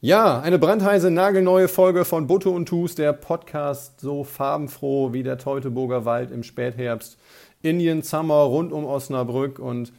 [0.00, 5.38] Ja, eine brandheiße, nagelneue Folge von Butto und Tus, der Podcast so farbenfroh wie der
[5.38, 7.18] Teutoburger Wald im Spätherbst.
[7.62, 9.92] Indian Summer rund um Osnabrück und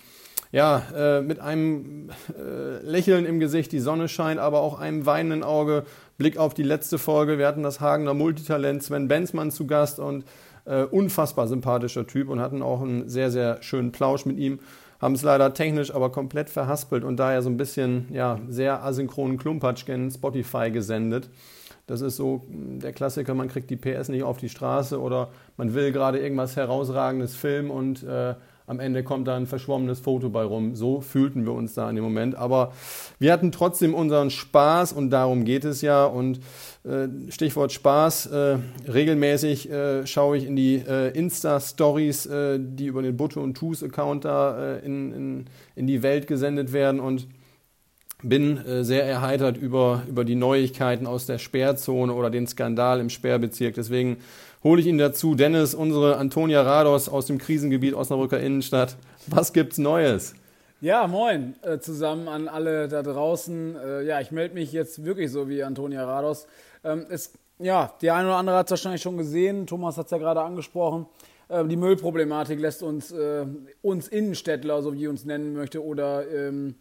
[0.54, 5.44] ja, äh, mit einem äh, Lächeln im Gesicht, die Sonne scheint, aber auch einem weinenden
[5.44, 5.84] Auge.
[6.18, 7.38] Blick auf die letzte Folge.
[7.38, 10.24] Wir hatten das Hagener Multitalent Sven Benzmann zu Gast und
[10.64, 14.60] äh, unfassbar sympathischer Typ und hatten auch einen sehr, sehr schönen Plausch mit ihm
[15.00, 19.38] haben es leider technisch aber komplett verhaspelt und daher so ein bisschen ja, sehr asynchronen
[19.38, 21.30] Klumpatsch gen Spotify gesendet.
[21.88, 25.74] Das ist so der Klassiker, man kriegt die PS nicht auf die Straße oder man
[25.74, 28.36] will gerade irgendwas herausragendes filmen und äh,
[28.70, 30.76] am Ende kommt da ein verschwommenes Foto bei rum.
[30.76, 32.36] So fühlten wir uns da in dem Moment.
[32.36, 32.72] Aber
[33.18, 36.06] wir hatten trotzdem unseren Spaß und darum geht es ja.
[36.06, 36.40] Und
[36.84, 43.02] äh, Stichwort Spaß, äh, regelmäßig äh, schaue ich in die äh, Insta-Stories, äh, die über
[43.02, 45.46] den Butte und Toos-Account da äh, in, in,
[45.76, 47.28] in die Welt gesendet werden und
[48.22, 53.76] bin sehr erheitert über, über die Neuigkeiten aus der Sperrzone oder den Skandal im Sperrbezirk.
[53.76, 54.18] Deswegen
[54.64, 55.36] hole ich ihn dazu.
[55.36, 58.98] Dennis, unsere Antonia Rados aus dem Krisengebiet Osnabrücker Innenstadt.
[59.28, 60.36] Was gibt's Neues?
[60.82, 63.76] Ja, moin äh, zusammen an alle da draußen.
[63.76, 66.48] Äh, ja, ich melde mich jetzt wirklich so wie Antonia Rados.
[66.86, 69.68] Ähm, es, ja, die eine oder andere hat es wahrscheinlich schon gesehen.
[69.68, 71.06] Thomas hat es ja gerade angesprochen.
[71.50, 73.46] Ähm, die Müllproblematik lässt uns, äh,
[73.82, 76.76] uns Innenstädtler, so wie ich uns nennen möchte, oder ähm,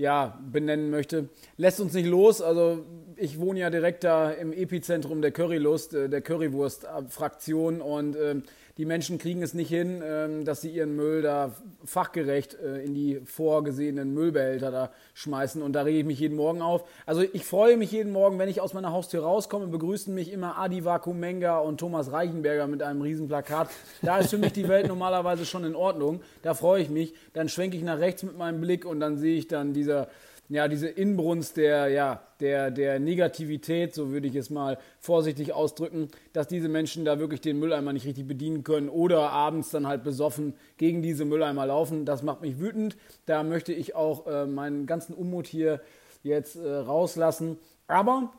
[0.00, 2.40] ja, benennen möchte, lässt uns nicht los.
[2.40, 2.84] Also
[3.16, 8.36] ich wohne ja direkt da im Epizentrum der Currylust, äh, der Currywurst-Fraktion und äh,
[8.78, 11.52] die Menschen kriegen es nicht hin, ähm, dass sie ihren Müll da
[11.84, 15.62] fachgerecht äh, in die vorgesehenen Müllbehälter da schmeißen.
[15.62, 16.84] Und da rege ich mich jeden Morgen auf.
[17.06, 20.58] Also ich freue mich jeden Morgen, wenn ich aus meiner Haustür rauskomme, begrüßen mich immer
[20.58, 23.68] Adi Vakumenga und Thomas Reichenberger mit einem riesen Plakat.
[24.02, 26.20] Da ist für mich die Welt normalerweise schon in Ordnung.
[26.42, 27.14] Da freue ich mich.
[27.32, 30.08] Dann schwenke ich nach rechts mit meinem Blick und dann sehe ich dann dieser
[30.50, 36.08] ja, diese Inbrunst der, ja, der, der Negativität, so würde ich es mal vorsichtig ausdrücken,
[36.32, 40.02] dass diese Menschen da wirklich den Mülleimer nicht richtig bedienen können oder abends dann halt
[40.02, 42.04] besoffen gegen diese Mülleimer laufen.
[42.04, 42.96] Das macht mich wütend.
[43.26, 45.80] Da möchte ich auch äh, meinen ganzen Unmut hier
[46.24, 47.56] jetzt äh, rauslassen.
[47.86, 48.32] Aber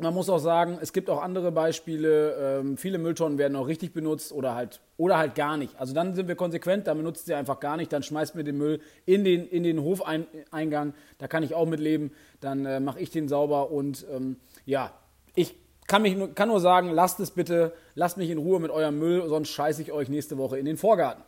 [0.00, 2.60] man muss auch sagen, es gibt auch andere Beispiele.
[2.60, 5.78] Ähm, viele Mülltonnen werden auch richtig benutzt oder halt, oder halt gar nicht.
[5.78, 8.58] Also dann sind wir konsequent, dann benutzt sie einfach gar nicht, dann schmeißt mir den
[8.58, 10.94] Müll in den, in den Hofeingang.
[11.18, 12.12] Da kann ich auch mitleben.
[12.40, 14.92] Dann äh, mache ich den sauber und ähm, ja,
[15.34, 15.56] ich
[15.86, 19.28] kann, mich, kann nur sagen, lasst es bitte, lasst mich in Ruhe mit eurem Müll,
[19.28, 21.22] sonst scheiße ich euch nächste Woche in den Vorgarten.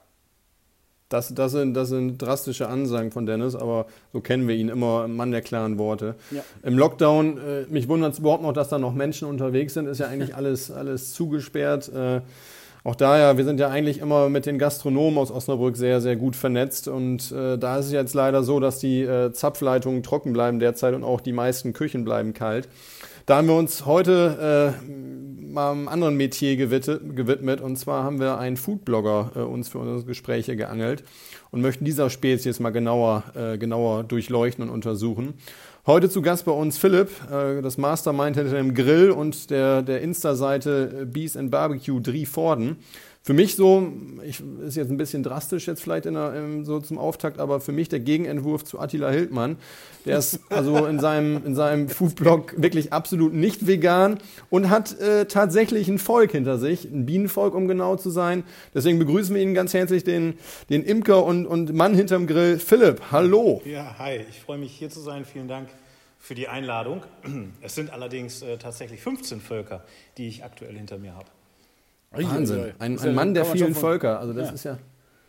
[1.13, 5.09] Das, das, sind, das sind drastische Ansagen von Dennis, aber so kennen wir ihn immer,
[5.09, 6.15] Mann der klaren Worte.
[6.31, 6.43] Ja.
[6.63, 9.99] Im Lockdown, äh, mich wundert es überhaupt noch, dass da noch Menschen unterwegs sind, ist
[9.99, 11.91] ja eigentlich alles, alles zugesperrt.
[11.95, 12.21] Äh,
[12.85, 16.35] auch daher, wir sind ja eigentlich immer mit den Gastronomen aus Osnabrück sehr, sehr gut
[16.35, 16.89] vernetzt.
[16.89, 20.95] Und äh, da ist es jetzt leider so, dass die äh, Zapfleitungen trocken bleiben derzeit
[20.95, 22.69] und auch die meisten Küchen bleiben kalt.
[23.27, 24.91] Da haben wir uns heute äh,
[25.53, 27.61] mal einem anderen Metier gewidmet.
[27.61, 31.05] Und zwar haben wir einen Foodblogger äh, uns für unsere Gespräche geangelt
[31.51, 35.35] und möchten dieser Spezies mal genauer, äh, genauer durchleuchten und untersuchen.
[35.87, 40.01] Heute zu Gast bei uns Philipp, äh, das Mastermind hinter dem Grill und der, der
[40.01, 42.77] Insta-Seite Bees and Barbecue Drie Vorden
[43.25, 43.93] für mich so,
[44.25, 47.71] ich, ist jetzt ein bisschen drastisch jetzt vielleicht in der, so zum Auftakt, aber für
[47.71, 49.59] mich der Gegenentwurf zu Attila Hildmann.
[50.07, 54.19] Der ist also in seinem, in seinem Foodblog wirklich absolut nicht vegan
[54.51, 58.43] und hat äh, tatsächlich ein Volk hinter sich, ein Bienenvolk, um genau zu sein.
[58.75, 60.35] Deswegen begrüßen wir ihn ganz herzlich, den,
[60.69, 63.01] den Imker und, und Mann hinterm Grill, Philipp.
[63.13, 63.63] Hallo.
[63.65, 65.25] Ja, hi, ich freue mich hier zu sein.
[65.25, 65.69] Vielen Dank
[66.19, 67.03] für die Einladung.
[67.61, 69.85] Es sind allerdings äh, tatsächlich 15 Völker,
[70.19, 71.27] die ich aktuell hinter mir habe.
[72.13, 72.73] Wahnsinn.
[72.79, 74.21] Ein, ein Mann der vielen Völker.
[74.21, 74.55] Also das ja.
[74.55, 74.79] ist ja.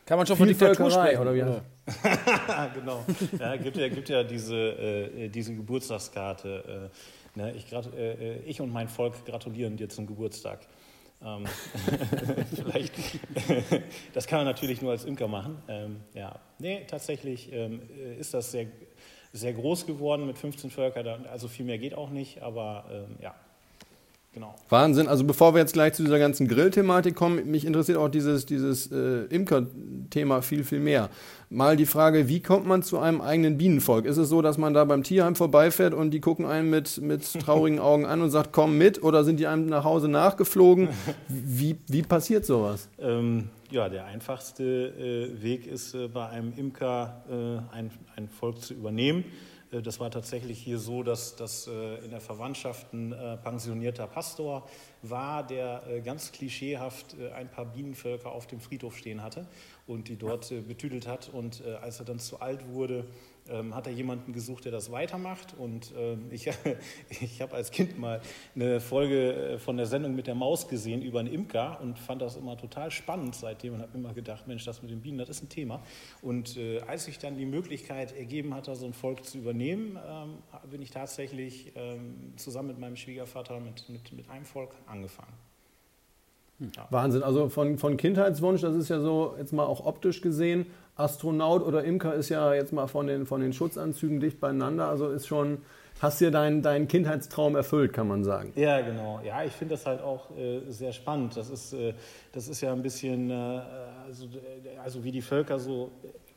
[0.05, 1.39] Kann man schon von Diktatur sprechen, oder wie?
[2.73, 3.05] genau.
[3.39, 6.91] Ja, gibt ja, gibt ja diese, äh, diese Geburtstagskarte.
[7.35, 7.53] Äh, ne?
[7.53, 10.59] ich, äh, ich, und mein Volk gratulieren dir zum Geburtstag.
[11.23, 11.45] Ähm,
[12.55, 12.93] vielleicht.
[14.13, 15.61] das kann man natürlich nur als Imker machen.
[15.69, 16.37] Ähm, ja.
[16.59, 17.81] Nee, tatsächlich ähm,
[18.19, 18.67] ist das sehr,
[19.31, 21.25] sehr groß geworden mit 15 Völkern.
[21.27, 23.33] Also viel mehr geht auch nicht, aber ähm, ja.
[24.33, 24.55] Genau.
[24.69, 25.07] Wahnsinn.
[25.07, 28.91] Also bevor wir jetzt gleich zu dieser ganzen Grillthematik kommen, mich interessiert auch dieses, dieses
[28.91, 31.09] äh, Imker-Thema viel, viel mehr.
[31.51, 34.05] Mal die Frage, wie kommt man zu einem eigenen Bienenvolk?
[34.05, 37.31] Ist es so, dass man da beim Tierheim vorbeifährt und die gucken einen mit, mit
[37.41, 39.03] traurigen Augen an und sagt, komm mit?
[39.03, 40.89] Oder sind die einem nach Hause nachgeflogen?
[41.27, 42.89] Wie, wie passiert sowas?
[42.97, 48.61] Ähm, ja, der einfachste äh, Weg ist, äh, bei einem Imker äh, ein, ein Volk
[48.61, 49.25] zu übernehmen.
[49.73, 54.07] Äh, das war tatsächlich hier so, dass, dass äh, in der Verwandtschaft ein äh, pensionierter
[54.07, 54.67] Pastor
[55.01, 59.47] war, der ganz klischeehaft ein paar Bienenvölker auf dem Friedhof stehen hatte
[59.85, 61.27] und die dort betüdelt hat.
[61.27, 63.03] Und als er dann zu alt wurde,
[63.49, 65.53] ähm, hat er jemanden gesucht, der das weitermacht.
[65.57, 66.49] Und ähm, ich,
[67.09, 68.21] ich habe als Kind mal
[68.55, 72.21] eine Folge äh, von der Sendung mit der Maus gesehen über einen Imker und fand
[72.21, 75.29] das immer total spannend seitdem und habe immer gedacht, Mensch, das mit den Bienen, das
[75.29, 75.81] ist ein Thema.
[76.21, 80.37] Und äh, als sich dann die Möglichkeit ergeben hat, so ein Volk zu übernehmen, ähm,
[80.69, 85.33] bin ich tatsächlich ähm, zusammen mit meinem Schwiegervater mit, mit, mit einem Volk angefangen.
[86.75, 86.87] Ja.
[86.89, 87.23] Wahnsinn.
[87.23, 90.65] Also von, von Kindheitswunsch, das ist ja so, jetzt mal auch optisch gesehen,
[90.95, 94.87] Astronaut oder Imker ist ja jetzt mal von den, von den Schutzanzügen dicht beieinander.
[94.87, 95.59] Also ist schon,
[95.99, 98.53] hast dir deinen dein Kindheitstraum erfüllt, kann man sagen.
[98.55, 99.19] Ja, genau.
[99.25, 101.35] Ja, ich finde das halt auch äh, sehr spannend.
[101.35, 101.93] Das ist, äh,
[102.31, 103.61] das ist ja ein bisschen, äh,
[104.05, 104.27] also,
[104.83, 105.91] also wie die Völker so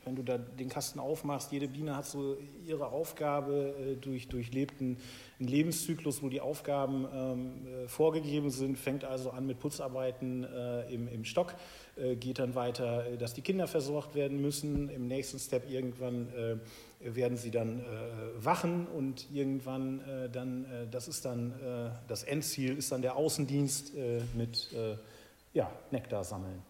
[0.06, 4.99] wenn du da den Kasten aufmachst, jede Biene hat so ihre Aufgabe äh, durch, durchlebten
[5.41, 10.94] einen Lebenszyklus, wo die Aufgaben ähm, äh, vorgegeben sind, fängt also an mit Putzarbeiten äh,
[10.94, 11.55] im, im Stock,
[11.97, 14.88] äh, geht dann weiter, äh, dass die Kinder versorgt werden müssen.
[14.91, 16.56] Im nächsten Step irgendwann äh,
[17.00, 17.85] werden sie dann
[18.38, 20.00] wachen und irgendwann
[20.32, 21.52] dann, das ist dann
[22.09, 23.93] das Endziel, ist dann der Außendienst
[24.35, 24.70] mit
[25.52, 26.62] ja, Nektar sammeln.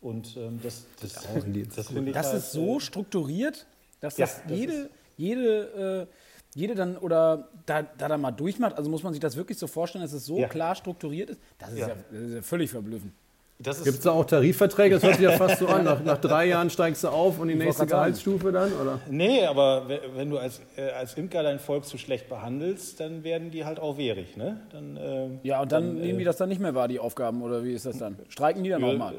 [0.00, 3.66] Und ähm, das, das, das, das, das halt, ist so strukturiert,
[4.00, 6.14] dass ja, das jede, jede, äh,
[6.54, 8.76] jede dann oder da, da dann mal durchmacht.
[8.76, 10.48] Also muss man sich das wirklich so vorstellen, dass es so ja.
[10.48, 11.40] klar strukturiert ist.
[11.58, 13.12] Das ist ja, ja, das ist ja völlig verblüffend.
[13.58, 14.96] Gibt es da auch Tarifverträge?
[14.96, 15.84] Das hört sich ja fast so an.
[15.84, 18.70] Nach, nach drei Jahren steigst du auf und die nächste Gehaltsstufe dann?
[18.74, 19.00] Oder?
[19.08, 23.50] Nee, aber wenn du als, äh, als Imker dein Volk zu schlecht behandelst, dann werden
[23.50, 24.36] die halt auch wehrig.
[24.36, 24.60] Ne?
[24.70, 27.00] Dann, äh, ja, und dann, dann nehmen äh, die das dann nicht mehr wahr, die
[27.00, 28.18] Aufgaben, oder wie ist das dann?
[28.28, 29.14] Streiken die dann ja, nochmal?
[29.14, 29.18] Äh,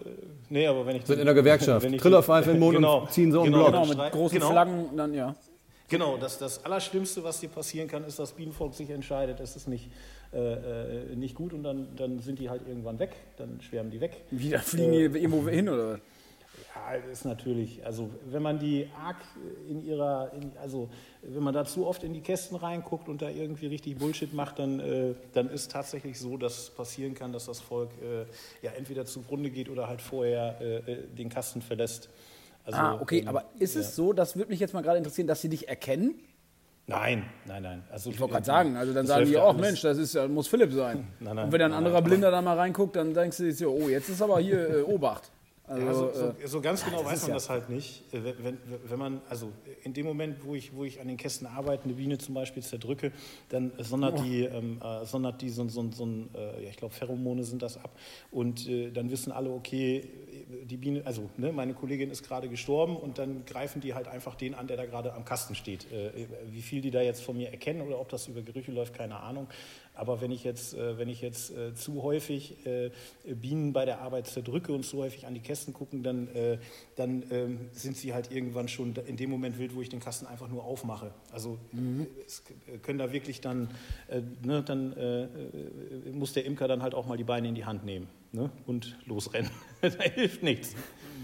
[0.50, 1.06] nee, aber wenn ich.
[1.06, 1.88] Sind in der Gewerkschaft.
[1.98, 3.88] Trillerpfeife im Mond genau, und ziehen so einen genau, Block.
[3.88, 4.52] Genau, mit großen genau.
[4.52, 5.36] Flaggen dann, ja.
[5.90, 9.70] Genau, das, das Allerschlimmste, was dir passieren kann, ist, dass Bienenvolk sich entscheidet, es ist
[9.70, 9.90] nicht,
[10.34, 14.02] äh, äh, nicht gut und dann, dann sind die halt irgendwann weg, dann schwärmen die
[14.02, 14.24] weg.
[14.32, 16.00] Wieder fliegen die äh, irgendwo hin oder?
[16.76, 19.18] Ja, ist natürlich, also wenn man die arg
[19.70, 20.90] in ihrer, in, also
[21.22, 24.60] wenn man da zu oft in die Kästen reinguckt und da irgendwie richtig Bullshit macht,
[24.60, 28.26] dann, äh, dann ist tatsächlich so, dass passieren kann, dass das Volk äh,
[28.66, 32.10] ja entweder zugrunde geht oder halt vorher äh, den Kasten verlässt.
[32.66, 33.82] Also, ah, okay, ähm, aber ist ja.
[33.82, 36.16] es so, das würde mich jetzt mal gerade interessieren, dass sie dich erkennen?
[36.90, 37.84] Nein, nein, nein.
[37.92, 40.48] Also, ich wollte gerade sagen, also dann sagen die auch, oh, Mensch, das ist, muss
[40.48, 41.06] Philipp sein.
[41.20, 43.70] Nein, nein, Und wenn ein anderer nein, Blinder da mal reinguckt, dann denkst du dir,
[43.70, 45.30] oh, jetzt ist aber hier äh, Obacht.
[45.70, 47.34] Also, ja, so, so, äh, so, ganz genau weiß man ja.
[47.36, 48.02] das halt nicht.
[48.14, 49.52] Äh, wenn, wenn, wenn, man, also
[49.84, 52.64] in dem Moment, wo ich, wo ich an den Kästen arbeite, eine Biene zum Beispiel
[52.64, 53.12] zerdrücke,
[53.50, 54.24] dann sondert oh.
[54.24, 57.62] die, ähm, äh, sondert die so, so, so ein, äh, ja, ich glaube, Pheromone sind
[57.62, 57.92] das ab.
[58.32, 60.08] Und äh, dann wissen alle, okay,
[60.64, 64.36] die Biene, also ne, meine Kollegin ist gerade gestorben und dann greifen die halt einfach
[64.36, 65.88] den an, der da gerade am Kasten steht.
[66.50, 69.20] Wie viel die da jetzt von mir erkennen oder ob das über Gerüche läuft, keine
[69.20, 69.48] Ahnung.
[69.98, 72.92] Aber wenn ich jetzt, äh, wenn ich jetzt äh, zu häufig äh,
[73.26, 76.28] Bienen bei der Arbeit zerdrücke und zu häufig an die Kästen gucken, dann,
[76.96, 80.26] dann ähm, sind sie halt irgendwann schon in dem Moment wild, wo ich den Kasten
[80.26, 81.12] einfach nur aufmache.
[81.32, 82.08] Also mhm.
[82.26, 82.44] es
[82.84, 83.70] können da wirklich dann,
[84.44, 84.96] ne, dann
[86.14, 88.98] muss der Imker dann halt auch mal die Beine in die Hand nehmen ne, und
[89.06, 89.52] losrennen.
[89.82, 90.76] da hilft nichts.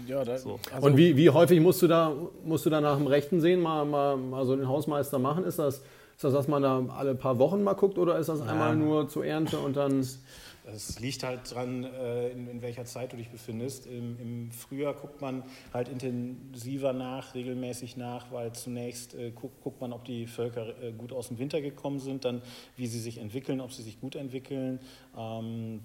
[0.06, 0.58] Ja, da, so.
[0.72, 3.60] also und wie, wie häufig musst du da, musst du da nach dem Rechten sehen,
[3.60, 5.44] mal, mal, mal so den Hausmeister machen?
[5.44, 5.82] Ist das
[6.16, 8.46] ist das, dass man da alle paar Wochen mal guckt oder ist das ja.
[8.46, 10.06] einmal nur zur Ernte und dann.
[10.66, 13.86] Es liegt halt dran, äh, in, in, welcher Zeit du dich befindest.
[13.86, 15.42] Im, Im, Frühjahr guckt man
[15.74, 20.92] halt intensiver nach, regelmäßig nach, weil zunächst äh, guckt, guckt, man, ob die Völker äh,
[20.92, 22.40] gut aus dem Winter gekommen sind, dann
[22.76, 24.80] wie sie sich entwickeln, ob sie sich gut entwickeln.
[25.16, 25.80] Ähm,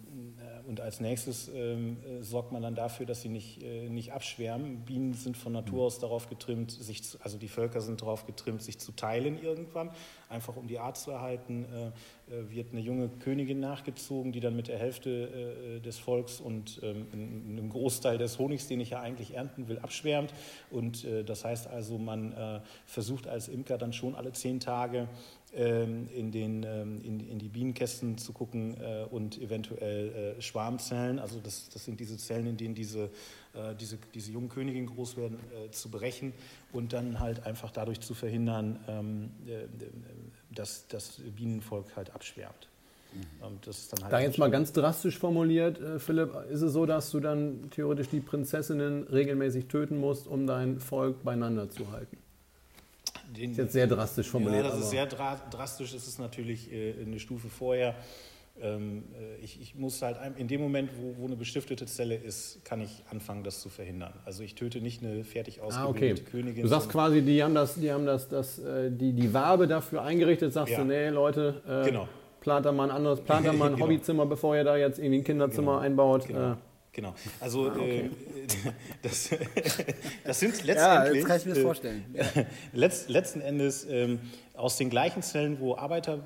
[0.68, 4.86] und als nächstes ähm, sorgt man dann dafür, dass sie nicht, nicht abschwärmen.
[4.86, 8.62] Bienen sind von Natur aus darauf getrimmt, sich zu, also die Völker sind darauf getrimmt,
[8.62, 9.90] sich zu teilen irgendwann,
[10.30, 11.66] einfach um die Art zu erhalten.
[12.30, 16.80] Äh, wird eine junge Königin nachgezogen, die dann mit der Hälfte äh, des Volks und
[16.84, 20.32] ähm, einem Großteil des Honigs, den ich ja eigentlich ernten will, abschwärmt.
[20.70, 22.34] Und äh, das heißt also, man
[22.86, 25.08] versucht als Imker dann schon alle zehn Tage
[25.52, 28.76] in, den, ähm, in, in, die Bienenkästen zu gucken
[29.10, 33.10] und eventuell Schwarmzellen, also das, das sind diese Zellen, in denen diese,
[33.80, 35.40] diese, diese jungen Königinnen groß werden,
[35.72, 36.34] zu brechen
[36.72, 38.80] und dann halt einfach dadurch zu verhindern,
[40.52, 42.70] dass das Bienenvolk halt abschwärmt.
[43.14, 43.26] Mhm.
[44.04, 47.70] Halt da jetzt mal ganz drastisch formuliert, äh, Philipp, ist es so, dass du dann
[47.72, 52.18] theoretisch die Prinzessinnen regelmäßig töten musst, um dein Volk beieinander zu halten?
[53.36, 54.66] Den, das ist jetzt sehr drastisch formuliert.
[54.66, 55.94] Ja, das ist sehr dra drastisch.
[55.94, 57.96] Es ist natürlich äh, eine Stufe vorher.
[58.62, 62.64] Ähm, äh, ich, ich, muss halt in dem Moment, wo, wo, eine bestiftete Zelle ist,
[62.66, 64.14] kann ich anfangen, das zu verhindern.
[64.26, 66.32] Also ich töte nicht eine fertig ausgebildete ah, okay.
[66.32, 66.64] Königin.
[66.64, 70.04] Du sagst quasi, die haben das, die haben das, das äh, die, die Wabe dafür
[70.04, 70.80] eingerichtet, sagst ja.
[70.80, 72.10] du, nee, Leute, äh, genau.
[72.42, 73.86] plant da mal ein anderes, plant da mal ein genau.
[73.86, 75.86] Hobbyzimmer, bevor ihr da jetzt irgendwie ein Kinderzimmer genau.
[75.86, 76.28] einbaut.
[76.28, 76.52] Genau.
[76.52, 76.56] Äh,
[76.92, 77.14] Genau.
[77.40, 78.00] Also ah, okay.
[78.00, 78.10] äh,
[79.02, 79.30] das,
[80.24, 80.76] das, sind letztendlich.
[80.76, 82.06] Ja, das kann ich mir das vorstellen.
[82.14, 84.20] Äh, letzt, letzten Endes ähm,
[84.56, 86.24] aus den gleichen Zellen, wo Arbeiter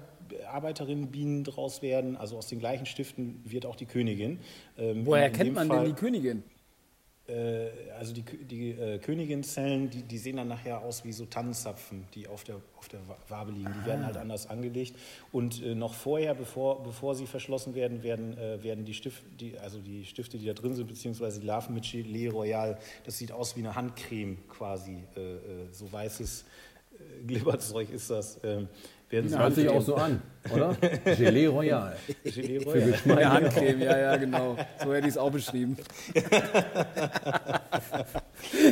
[0.51, 4.39] Arbeiterinnenbienen draus werden, also aus den gleichen Stiften wird auch die Königin.
[4.77, 6.43] Ähm, Woher kennt man Fall, denn die Königin?
[7.27, 12.06] Äh, also die, die äh, Königinzellen, die, die sehen dann nachher aus wie so Tannenzapfen,
[12.13, 13.00] die auf der, auf der
[13.30, 13.74] Wabe liegen.
[13.74, 14.96] Die werden halt anders angelegt.
[15.32, 19.58] Und äh, noch vorher, bevor, bevor sie verschlossen werden, werden, äh, werden die, Stift, die,
[19.58, 23.32] also die Stifte, die da drin sind, beziehungsweise die Larven mit Gelee Royal, das sieht
[23.32, 25.03] aus wie eine Handcreme quasi.
[25.15, 25.39] Äh, äh,
[25.72, 26.46] so weißes
[27.25, 28.39] Glibberzeug ist das.
[28.44, 28.68] Ähm,
[29.13, 30.75] werden Sie hört sich auch so an, oder?
[31.05, 31.96] Gelee Royal.
[32.24, 32.93] Gelee Royal.
[32.93, 34.58] Für ja, Handcreme, ja, ja, genau.
[34.84, 35.77] So hätte ich es auch beschrieben.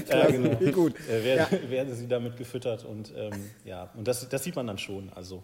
[0.09, 0.55] ja, genau.
[0.71, 0.95] Gut.
[1.07, 1.69] Äh, werden, ja.
[1.69, 5.11] werden sie damit gefüttert und ähm, ja, und das, das sieht man dann schon.
[5.13, 5.43] Also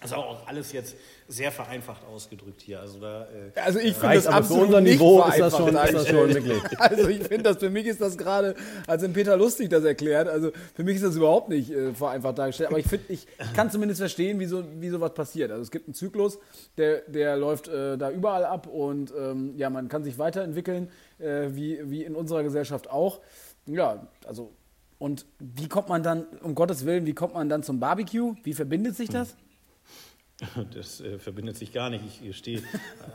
[0.00, 0.96] das ist auch alles jetzt
[1.28, 2.80] sehr vereinfacht ausgedrückt hier.
[2.80, 5.94] Also, da, äh, also ich finde das absolut für unser Niveau ist das schon, ist
[5.94, 6.80] das schon wirklich.
[6.80, 8.54] Also ich finde das, für mich ist das gerade,
[8.86, 12.38] als im Peter Lustig das erklärt, also für mich ist das überhaupt nicht äh, vereinfacht
[12.38, 12.68] dargestellt.
[12.70, 15.50] Aber ich finde, ich kann zumindest verstehen, wie so, wie sowas passiert.
[15.50, 16.38] Also es gibt einen Zyklus,
[16.76, 21.48] der, der läuft äh, da überall ab und ähm, ja, man kann sich weiterentwickeln, äh,
[21.50, 23.20] wie, wie in unserer Gesellschaft auch.
[23.66, 24.52] Ja, also
[24.98, 28.34] und wie kommt man dann, um Gottes Willen, wie kommt man dann zum Barbecue?
[28.42, 29.36] Wie verbindet sich das?
[30.74, 32.02] Das äh, verbindet sich gar nicht.
[32.22, 32.62] Ich stehe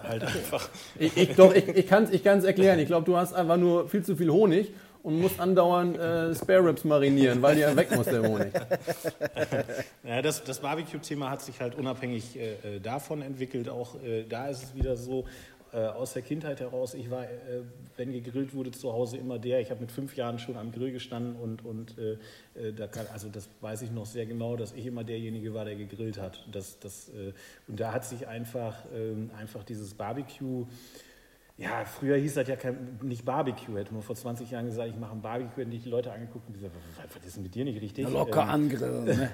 [0.03, 0.69] halt einfach.
[0.97, 2.79] ich, ich, doch, ich, ich kann es erklären.
[2.79, 4.71] Ich glaube, du hast einfach nur viel zu viel Honig
[5.03, 8.53] und musst andauernd äh, Spare Ribs marinieren, weil die ja weg muss, der Honig.
[10.03, 13.69] Ja, das, das Barbecue-Thema hat sich halt unabhängig äh, äh davon entwickelt.
[13.69, 15.25] Auch äh, da ist es wieder so,
[15.71, 17.61] äh, aus der Kindheit heraus, ich war, äh,
[17.97, 19.59] wenn gegrillt wurde, zu Hause immer der.
[19.59, 22.17] Ich habe mit fünf Jahren schon am Grill gestanden und, und äh,
[22.55, 25.65] äh da kann, also das weiß ich noch sehr genau, dass ich immer derjenige war,
[25.65, 26.45] der gegrillt hat.
[26.51, 27.33] Das, das, äh,
[27.67, 30.65] und da hat sich einfach, ähm, einfach dieses Barbecue
[31.59, 33.77] ja, früher hieß das ja kein, nicht Barbecue.
[33.77, 36.53] Hätte man vor 20 Jahren gesagt, ich mache ein Barbecue, hätten die Leute angeguckt und
[36.53, 36.73] gesagt,
[37.13, 38.05] was ist denn mit dir nicht richtig?
[38.05, 39.03] Ja, locker ähm, angrillen.
[39.03, 39.31] Ne?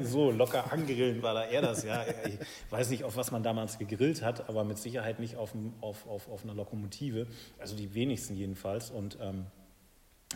[0.02, 2.04] so, locker angrillen war da eher das, ja.
[2.26, 2.38] Ich
[2.72, 6.28] weiß nicht, auf was man damals gegrillt hat, aber mit Sicherheit nicht auf, auf, auf,
[6.28, 7.28] auf einer Lokomotive.
[7.60, 8.90] Also die wenigsten jedenfalls.
[8.90, 9.46] Und ähm,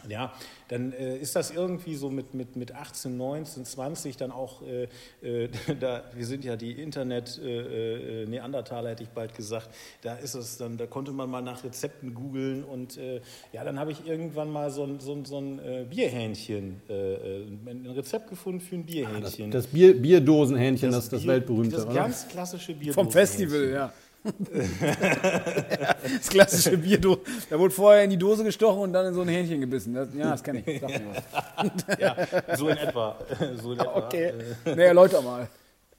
[0.09, 0.33] ja,
[0.69, 4.89] dann äh, ist das irgendwie so mit, mit, mit 18, 19, 20 dann auch, äh,
[5.23, 5.49] äh,
[5.81, 9.71] da, wir sind ja die Internet-Neandertaler, äh, äh, hätte ich bald gesagt,
[10.03, 13.21] da ist es dann, da konnte man mal nach Rezepten googeln und äh,
[13.53, 18.29] ja, dann habe ich irgendwann mal so ein, so ein, so ein Bierhähnchen, ein Rezept
[18.29, 19.51] gefunden für ein Bierhähnchen.
[19.51, 22.95] Ah, das, das Bier, Bierdosenhähnchen, das, das, das weltberühmte, Das ganz klassische Bierdosenhähnchen.
[22.95, 23.93] Vom Festival, ja
[26.19, 26.99] das klassische Bier.
[26.99, 29.95] Da wurde vorher in die Dose gestochen und dann in so ein Hähnchen gebissen.
[29.95, 30.81] Das, ja, das kenne ich.
[31.99, 32.17] ja,
[32.57, 33.17] so in etwa.
[33.63, 33.97] So in etwa.
[33.97, 34.33] Okay.
[34.65, 35.49] Nee, erläuter mal.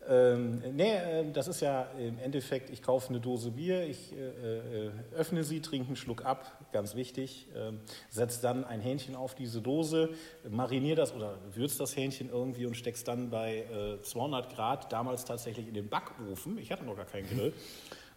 [0.09, 4.88] Ähm, nee, äh, das ist ja im Endeffekt, ich kaufe eine Dose Bier, ich äh,
[4.88, 7.74] äh, öffne sie, trinke einen Schluck ab, ganz wichtig, äh,
[8.09, 10.09] setze dann ein Hähnchen auf diese Dose,
[10.50, 13.65] mariniere das oder würze das Hähnchen irgendwie und stecke es dann bei
[14.01, 17.53] 200 äh, Grad, damals tatsächlich in den Backofen, ich hatte noch gar keinen Grill,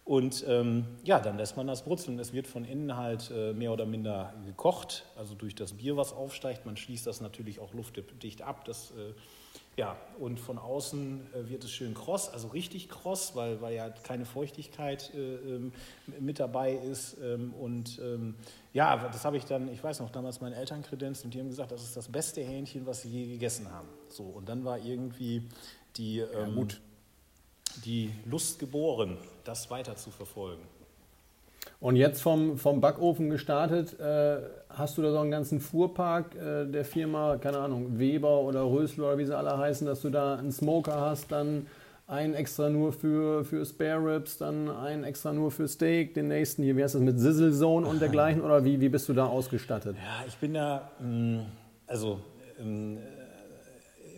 [0.04, 2.18] und ähm, ja, dann lässt man das brutzeln.
[2.18, 6.12] Es wird von innen halt äh, mehr oder minder gekocht, also durch das Bier, was
[6.12, 6.66] aufsteigt.
[6.66, 8.64] Man schließt das natürlich auch luftdicht ab.
[8.64, 9.14] Das, äh,
[9.76, 13.90] ja, und von außen äh, wird es schön kross, also richtig kross, weil, weil ja
[13.90, 15.72] keine Feuchtigkeit äh, ähm,
[16.18, 17.16] mit dabei ist.
[17.22, 18.34] Ähm, und ähm,
[18.72, 21.48] ja, das habe ich dann, ich weiß noch, damals meine Eltern kredenzt und die haben
[21.48, 23.88] gesagt, das ist das beste Hähnchen, was sie je gegessen haben.
[24.08, 25.48] So, und dann war irgendwie
[25.96, 26.16] die.
[26.16, 26.80] Ja, ähm, Mut
[27.84, 30.62] die Lust geboren, das weiter zu verfolgen.
[31.80, 34.38] Und jetzt vom, vom Backofen gestartet, äh,
[34.68, 39.08] hast du da so einen ganzen Fuhrpark äh, der Firma, keine Ahnung, Weber oder Rösler
[39.08, 41.66] oder wie sie alle heißen, dass du da einen Smoker hast, dann
[42.06, 46.62] einen extra nur für, für Spare Ribs, dann einen extra nur für Steak, den nächsten
[46.62, 49.26] hier, wie heißt das, mit Sizzle Zone und dergleichen oder wie, wie bist du da
[49.26, 49.96] ausgestattet?
[49.96, 51.40] Ja, ich bin da, mm,
[51.86, 52.20] also
[52.60, 52.98] ähm,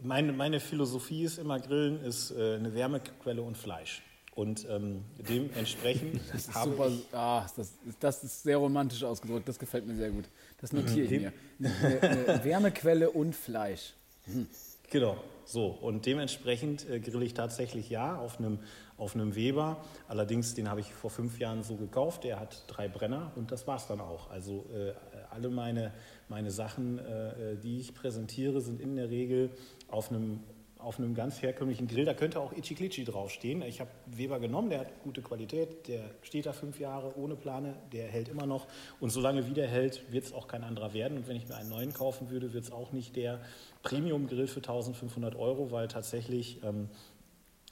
[0.05, 4.03] meine, meine Philosophie ist immer, Grillen ist äh, eine Wärmequelle und Fleisch.
[4.35, 9.87] Und ähm, dementsprechend das ist super, ah, das, das, ist sehr romantisch ausgedrückt, das gefällt
[9.87, 10.25] mir sehr gut.
[10.61, 11.33] Das notiere ich mir.
[11.61, 13.95] Eine, eine Wärmequelle und Fleisch.
[14.25, 14.49] Hm.
[14.91, 15.67] Genau, so.
[15.67, 18.59] Und dementsprechend äh, grille ich tatsächlich ja auf einem,
[18.97, 19.85] auf einem Weber.
[20.09, 22.25] Allerdings, den habe ich vor fünf Jahren so gekauft.
[22.25, 24.31] Der hat drei Brenner und das war es dann auch.
[24.31, 24.93] Also äh,
[25.35, 25.93] alle meine,
[26.29, 29.51] meine Sachen, äh, äh, die ich präsentiere, sind in der Regel
[29.89, 30.41] auf einem,
[30.79, 32.05] auf einem ganz herkömmlichen Grill.
[32.05, 33.63] Da könnte auch Ichiklichi draufstehen.
[33.63, 37.75] Ich habe Weber genommen, der hat gute Qualität, der steht da fünf Jahre ohne Plane,
[37.93, 38.67] der hält immer noch.
[39.01, 41.19] Und solange wie der hält, wird es auch kein anderer werden.
[41.19, 43.41] Und wenn ich mir einen neuen kaufen würde, wird es auch nicht der
[43.83, 46.89] Premium-Grill für 1500 Euro, weil tatsächlich ähm,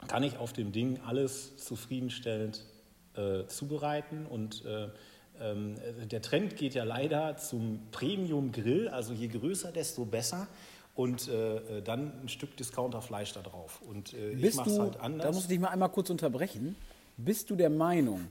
[0.08, 2.64] kann ich auf dem Ding alles zufriedenstellend
[3.14, 4.88] äh, zubereiten und äh,
[5.38, 10.46] der Trend geht ja leider zum Premium-Grill, also je größer, desto besser.
[10.94, 13.80] Und äh, dann ein Stück Discounter-Fleisch da drauf.
[13.88, 15.26] Und äh, ich mache es halt anders.
[15.26, 16.76] Da muss ich dich mal einmal kurz unterbrechen.
[17.16, 18.28] Bist du der Meinung,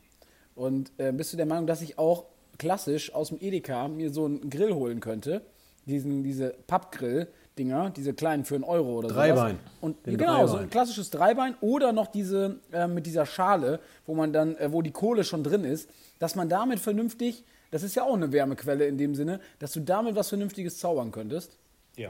[0.56, 2.26] und äh, bist du der Meinung, dass ich auch
[2.58, 5.42] klassisch aus dem Edeka mir so einen Grill holen könnte?
[5.86, 7.28] Diesen, diese Pappgrill,
[7.62, 9.16] Dinger, diese kleinen für einen Euro oder so.
[9.16, 9.60] Dreibein.
[9.82, 10.48] Und Den genau, Dreibein.
[10.48, 14.72] so ein klassisches Dreibein oder noch diese äh, mit dieser Schale, wo man dann, äh,
[14.72, 18.32] wo die Kohle schon drin ist, dass man damit vernünftig, das ist ja auch eine
[18.32, 21.58] Wärmequelle in dem Sinne, dass du damit was Vernünftiges zaubern könntest.
[21.98, 22.10] Ja.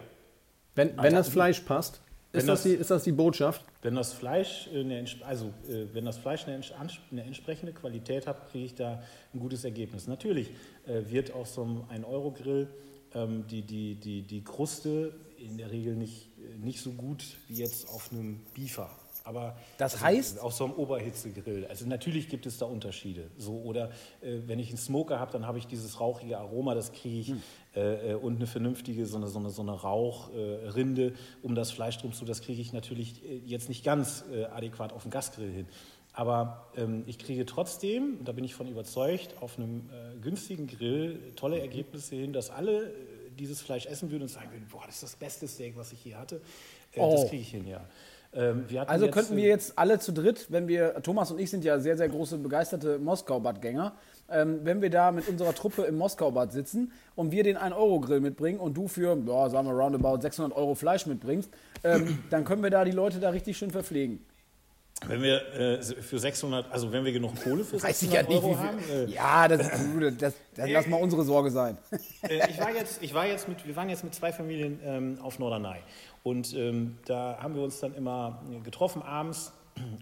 [0.76, 2.02] Wenn, wenn das Fleisch passt,
[2.34, 3.66] ist das, das, die, ist das die Botschaft?
[3.82, 6.62] Wenn das Fleisch eine, also, äh, wenn das Fleisch eine,
[7.12, 9.04] eine entsprechende Qualität hat, kriege ich da
[9.34, 10.08] ein gutes Ergebnis.
[10.08, 10.50] Natürlich
[10.88, 12.70] äh, wird auf so einem 1-Euro-Grill
[13.14, 16.30] ähm, die, die, die, die Kruste in der Regel nicht,
[16.60, 18.90] nicht so gut wie jetzt auf einem Beefer.
[19.24, 21.68] Aber das also heißt auch so einem Oberhitzegrill.
[21.68, 23.30] Also natürlich gibt es da Unterschiede.
[23.38, 26.92] So oder äh, wenn ich einen Smoker habe, dann habe ich dieses rauchige Aroma, das
[26.92, 27.42] kriege ich hm.
[27.76, 31.98] äh, und eine vernünftige so eine, so eine, so eine Rauchrinde äh, um das Fleisch
[32.00, 32.26] drum zu.
[32.26, 35.68] Das kriege ich natürlich äh, jetzt nicht ganz äh, adäquat auf dem Gasgrill hin.
[36.14, 41.32] Aber ähm, ich kriege trotzdem, da bin ich von überzeugt, auf einem äh, günstigen Grill
[41.36, 42.92] tolle Ergebnisse hin, dass alle
[43.38, 46.04] dieses Fleisch essen würden und sagen würden, boah, das ist das beste Steak, was ich
[46.04, 46.42] je hatte.
[46.96, 47.12] Oh.
[47.12, 47.82] Das kriege ich hin, ja.
[48.34, 51.66] Ähm, also jetzt, könnten wir jetzt alle zu dritt, wenn wir, Thomas und ich sind
[51.66, 53.94] ja sehr, sehr große, begeisterte Moskau-Badgänger,
[54.30, 58.60] ähm, wenn wir da mit unserer Truppe im Moskau-Bad sitzen und wir den 1-Euro-Grill mitbringen
[58.60, 61.50] und du für, ja, sagen wir roundabout 600 Euro Fleisch mitbringst,
[61.84, 64.24] ähm, dann können wir da die Leute da richtig schön verpflegen.
[65.08, 68.22] Wenn wir äh, für 600, also wenn wir genug Kohle für 600 Weiß ich ja
[68.22, 68.78] nicht, Euro haben.
[68.90, 71.78] Äh, ja, das, das, das, das lass mal unsere Sorge sein.
[72.24, 75.18] Äh, ich, war jetzt, ich war jetzt mit, wir waren jetzt mit zwei Familien ähm,
[75.24, 75.80] auf Norderney
[76.22, 79.52] und ähm, da haben wir uns dann immer getroffen abends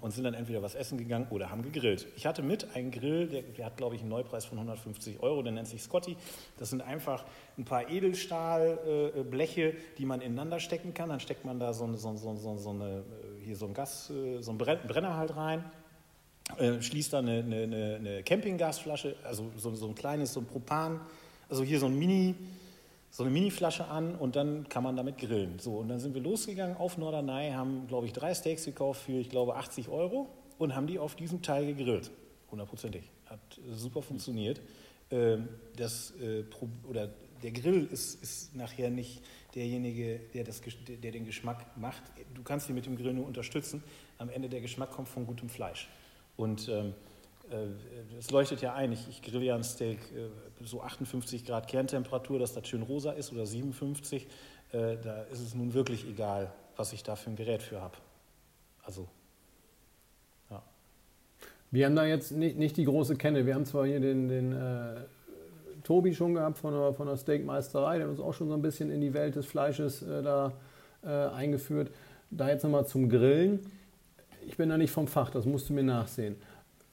[0.02, 2.08] und sind dann entweder was essen gegangen oder haben gegrillt.
[2.16, 5.42] Ich hatte mit einen Grill, der, der hat, glaube ich, einen Neupreis von 150 Euro,
[5.42, 6.18] der nennt sich Scotty.
[6.58, 7.26] Das sind einfach
[7.58, 11.10] ein paar Edelstahlbleche, äh, die man ineinander stecken kann.
[11.10, 13.04] Dann steckt man da so eine, so, so, so eine
[13.39, 15.64] äh, hier so ein Gas, äh, so ein Brenner halt rein.
[16.58, 21.02] Äh, schließt da eine, eine, eine Campinggasflasche, also so, so ein kleines, so ein Propan,
[21.50, 22.36] also hier so ein Mini,
[23.10, 25.58] so eine Miniflasche an und dann kann man damit grillen.
[25.58, 29.14] So, und dann sind wir losgegangen auf Norderney, haben, glaube ich, drei Steaks gekauft für,
[29.14, 30.28] ich glaube, 80 Euro
[30.60, 32.12] und haben die auf diesem Teil gegrillt.
[32.52, 33.04] Hundertprozentig.
[33.26, 33.40] Hat
[33.72, 34.62] super funktioniert.
[35.10, 36.44] Ähm, das, äh,
[36.88, 37.10] oder
[37.44, 39.22] der Grill ist, ist nachher nicht
[39.56, 42.04] derjenige, der, das, der den Geschmack macht.
[42.34, 43.84] Du kannst ihn mit dem Grill nur unterstützen.
[44.18, 45.90] Am Ende der Geschmack kommt von gutem Fleisch.
[46.38, 46.94] Und ähm,
[47.52, 50.30] äh, es leuchtet ja ein, ich, ich grille ja ein Steak äh,
[50.64, 54.28] so 58 Grad Kerntemperatur, dass das schön rosa ist oder 57.
[54.72, 57.98] Äh, da ist es nun wirklich egal, was ich da für ein Gerät für habe.
[58.84, 59.08] Also,
[60.50, 60.62] ja.
[61.72, 63.46] Wir haben da jetzt nicht, nicht die große Kenne.
[63.46, 65.02] Wir haben zwar hier den, den äh,
[65.90, 68.62] Tobi schon gehabt von der, von der Steakmeisterei, der hat uns auch schon so ein
[68.62, 70.52] bisschen in die Welt des Fleisches äh, da
[71.04, 71.90] äh, eingeführt.
[72.30, 73.60] Da jetzt nochmal zum Grillen.
[74.46, 76.36] Ich bin da nicht vom Fach, das musst du mir nachsehen.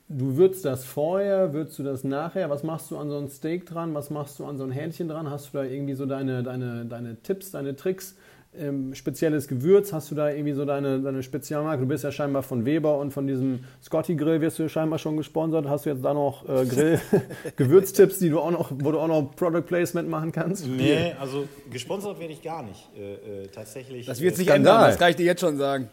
[0.08, 2.48] Du würzt das vorher, würzt du das nachher?
[2.48, 3.92] Was machst du an so ein Steak dran?
[3.92, 5.28] Was machst du an so ein Hähnchen dran?
[5.28, 8.16] Hast du da irgendwie so deine, deine, deine Tipps, deine Tricks?
[8.58, 9.92] Ähm, spezielles Gewürz?
[9.92, 11.82] Hast du da irgendwie so deine, deine Spezialmarke?
[11.82, 14.98] Du bist ja scheinbar von Weber und von diesem Scotty Grill wirst du ja scheinbar
[14.98, 15.68] schon gesponsert.
[15.68, 17.00] Hast du jetzt da noch äh, Grill
[17.56, 20.66] Gewürztipps, die du auch noch, wo du auch noch Product Placement machen kannst?
[20.66, 22.88] Nee, also gesponsert werde ich gar nicht.
[22.96, 24.06] Äh, äh, tatsächlich.
[24.06, 24.74] Das wird sich Skandal.
[24.74, 25.88] ändern, das kann ich dir jetzt schon sagen.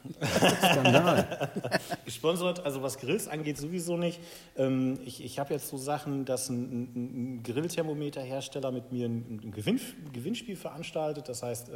[0.71, 1.49] Skandal.
[2.05, 4.19] gesponsert, also was Grills angeht, sowieso nicht.
[4.57, 9.39] Ähm, ich ich habe jetzt so Sachen, dass ein, ein, ein Grillthermometerhersteller mit mir ein,
[9.43, 9.79] ein Gewinn,
[10.13, 11.27] Gewinnspiel veranstaltet.
[11.27, 11.69] Das heißt,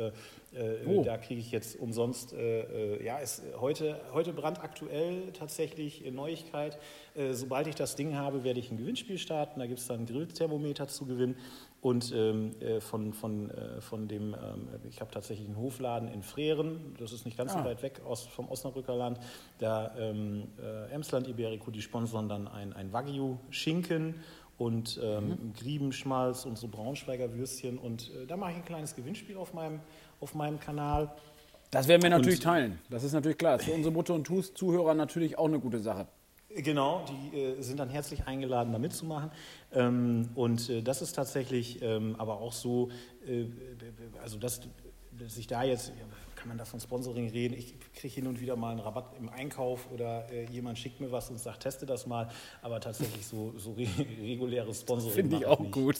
[0.53, 1.03] äh, oh.
[1.03, 2.61] Da kriege ich jetzt umsonst, äh,
[2.95, 6.77] äh, ja, ist heute, heute brandaktuell tatsächlich Neuigkeit.
[7.15, 9.59] Äh, sobald ich das Ding habe, werde ich ein Gewinnspiel starten.
[9.59, 11.35] Da gibt es dann Grillthermometer zu gewinnen.
[11.81, 16.23] Und ähm, äh, von, von, äh, von dem, ähm, ich habe tatsächlich einen Hofladen in
[16.23, 17.59] Freren, das ist nicht ganz ah.
[17.59, 19.19] so weit weg aus, vom Osnabrücker Land.
[19.59, 20.47] Da ähm,
[20.91, 24.15] Emsland Iberico, die sponsern dann ein, ein Wagyu-Schinken
[24.57, 25.53] und ähm, mhm.
[25.53, 27.77] Griebenschmalz und so Braunschweiger Würstchen.
[27.77, 29.79] Und äh, da mache ich ein kleines Gewinnspiel auf meinem,
[30.19, 31.11] auf meinem Kanal.
[31.71, 32.79] Das werden wir natürlich und, teilen.
[32.89, 33.53] Das ist natürlich klar.
[33.53, 36.07] Das ist für unsere Brutto- und Tus-Zuhörer natürlich auch eine gute Sache.
[36.49, 39.31] Genau, die äh, sind dann herzlich eingeladen, da mitzumachen.
[39.73, 42.89] Ähm, und äh, das ist tatsächlich ähm, aber auch so,
[43.27, 43.45] äh,
[44.21, 44.61] also dass,
[45.11, 45.91] dass ich da jetzt,
[46.37, 47.57] kann man da von Sponsoring reden?
[47.57, 51.11] Ich kriege hin und wieder mal einen Rabatt im Einkauf oder äh, jemand schickt mir
[51.11, 52.29] was und sagt, teste das mal.
[52.61, 53.87] Aber tatsächlich so, so re
[54.21, 55.15] reguläres Sponsoring.
[55.15, 55.71] Finde ich auch nicht.
[55.71, 55.99] gut.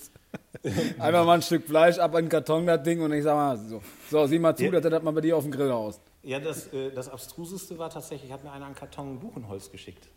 [1.00, 3.58] Einfach mal ein Stück Fleisch ab in den Karton, das Ding, und ich sag mal,
[3.58, 4.80] so, so sieh mal zu, ja.
[4.80, 6.00] das mal bei dir auf dem Grill aus.
[6.23, 10.08] Ja, das, äh, das Abstruseste war tatsächlich, hat mir einer einen Karton Buchenholz geschickt.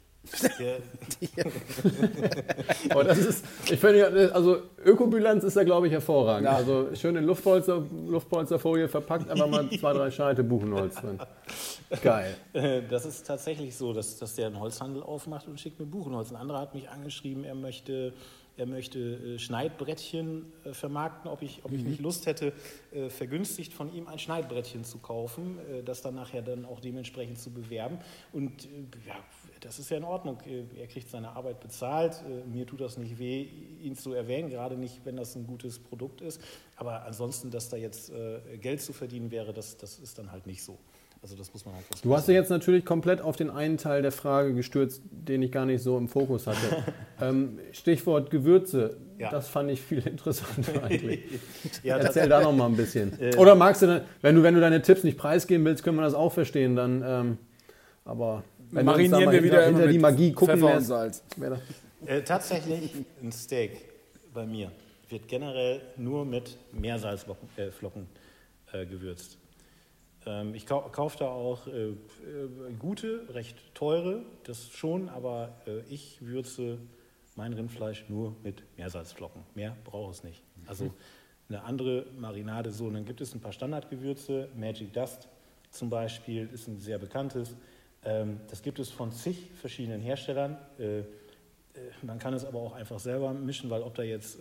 [2.90, 6.44] Aber das ist, ich finde, also Ökobilanz ist da, glaube ich, hervorragend.
[6.44, 6.56] Ja.
[6.56, 11.18] Also schön in Luftpolster, Luftpolsterfolie verpackt, aber mal zwei, drei Scheite Buchenholz drin.
[12.02, 12.36] Geil.
[12.88, 16.30] Das ist tatsächlich so, dass, dass der einen Holzhandel aufmacht und schickt mir Buchenholz.
[16.30, 18.12] Ein anderer hat mich angeschrieben, er möchte
[18.60, 21.90] er möchte äh, Schneidbrettchen äh, vermarkten, ob ich, ob ich mhm.
[21.90, 22.52] nicht Lust hätte,
[22.92, 27.50] äh, vergünstigt von ihm ein Schneidbrettchen zu kaufen, das dann nachher dann auch dementsprechend zu
[27.50, 27.98] bewerben.
[28.32, 28.68] Und
[29.06, 29.16] ja,
[29.60, 30.38] das ist ja in Ordnung.
[30.78, 32.22] Er kriegt seine Arbeit bezahlt.
[32.52, 33.48] Mir tut das nicht weh,
[33.82, 36.40] ihn zu erwähnen, gerade nicht, wenn das ein gutes Produkt ist.
[36.76, 38.12] Aber ansonsten, dass da jetzt
[38.60, 40.78] Geld zu verdienen wäre, das, das ist dann halt nicht so.
[41.22, 44.00] Also das muss man halt Du hast dich jetzt natürlich komplett auf den einen Teil
[44.00, 46.82] der Frage gestürzt, den ich gar nicht so im Fokus hatte.
[47.20, 48.96] ähm, Stichwort Gewürze.
[49.18, 49.30] Ja.
[49.30, 51.20] Das fand ich viel interessanter eigentlich.
[51.82, 53.12] ja, Erzähl da noch mal ein bisschen.
[53.20, 55.96] Äh, Oder magst du, dann, wenn du, wenn du deine Tipps nicht preisgeben willst, können
[55.96, 56.74] wir das auch verstehen.
[56.74, 57.38] Dann, ähm,
[58.06, 61.22] aber wenn marinieren wir, wir wieder hinter die Magie gucken Pfeffer und Salz.
[62.06, 63.72] Äh, tatsächlich ein Steak
[64.32, 64.70] bei mir
[65.10, 68.06] wird generell nur mit Meersalzflocken
[68.72, 69.39] äh, äh, gewürzt.
[70.26, 71.94] Ähm, ich kaufe da auch äh, äh,
[72.78, 76.78] gute, recht teure, das schon, aber äh, ich würze
[77.36, 79.42] mein Rindfleisch nur mit Meersalzflocken.
[79.54, 80.42] Mehr brauche es nicht.
[80.66, 80.92] Also mhm.
[81.48, 82.86] eine andere Marinade so.
[82.86, 85.28] Und dann gibt es ein paar Standardgewürze, Magic Dust
[85.70, 87.54] zum Beispiel ist ein sehr bekanntes.
[88.04, 90.58] Ähm, das gibt es von zig verschiedenen Herstellern.
[92.02, 94.40] Man kann es aber auch einfach selber mischen, weil ob da jetzt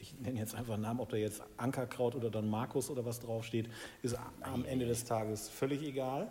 [0.00, 3.20] ich nenne jetzt einfach einen Namen, ob da jetzt Ankerkraut oder dann Markus oder was
[3.20, 3.68] draufsteht,
[4.02, 6.30] ist am Ende des Tages völlig egal.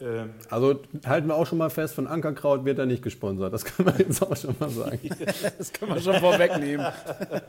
[0.00, 3.52] Ähm, also halten wir auch schon mal fest, von Ankerkraut wird er nicht gesponsert.
[3.52, 5.00] Das können wir jetzt auch schon mal sagen.
[5.58, 6.86] das können wir schon vorwegnehmen.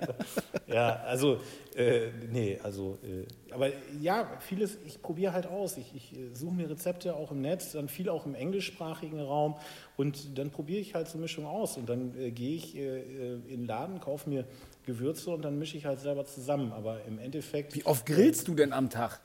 [0.67, 1.39] ja, also,
[1.75, 3.69] äh, nee, also, äh, aber
[3.99, 5.77] ja, vieles, ich probiere halt aus.
[5.77, 9.55] Ich, ich äh, suche mir Rezepte auch im Netz, dann viel auch im englischsprachigen Raum
[9.95, 11.77] und dann probiere ich halt so Mischung aus.
[11.77, 14.45] Und dann äh, gehe ich äh, äh, in den Laden, kaufe mir
[14.89, 16.71] Gewürze und dann mische ich halt selber zusammen.
[16.71, 17.75] Aber im Endeffekt.
[17.75, 19.19] Wie oft grillst du denn am Tag?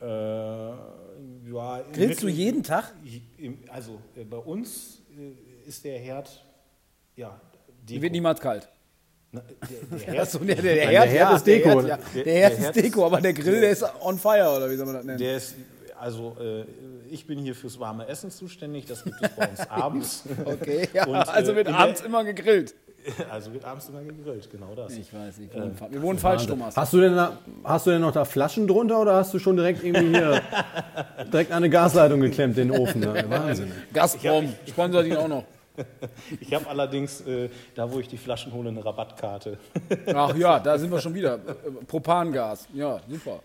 [0.00, 2.94] Äh, ja, Grillst du jeden Tag?
[3.68, 6.44] Also äh, bei uns äh, ist der Herd,
[7.16, 7.38] ja.
[7.86, 8.02] Deko.
[8.02, 8.68] wird niemals kalt.
[9.32, 11.82] Na, der, der, Herd, Achso, der, der, der, Herd, Herd ist Deko.
[11.82, 12.24] Der, Herd, ja.
[12.24, 15.04] Herd ist Deko, aber der Grill der ist on fire, oder wie soll man das
[15.04, 15.18] nennen?
[15.18, 15.54] Der ist,
[15.98, 16.64] also äh,
[17.10, 20.24] ich bin hier fürs warme Essen zuständig, das gibt es bei uns abends.
[20.46, 22.74] Okay, ja, Und, also wird abends immer gegrillt.
[23.30, 24.96] Also wird abends immer gegrillt, genau das.
[24.96, 26.76] Ich weiß, ich wohne, äh, wir wohnen falsch, Thomas.
[26.76, 29.56] Hast du, denn da, hast du denn noch da Flaschen drunter oder hast du schon
[29.56, 30.42] direkt irgendwie hier
[31.32, 33.00] direkt eine Gasleitung geklemmt, den Ofen?
[33.00, 33.24] Ne?
[33.28, 33.72] Wahnsinn.
[33.92, 35.44] Gazprom, sponsert ihn auch noch.
[36.40, 39.56] Ich habe allerdings, äh, da wo ich die Flaschen hole, eine Rabattkarte.
[40.14, 41.38] Ach ja, da sind wir schon wieder.
[41.86, 43.40] Propangas, ja, super.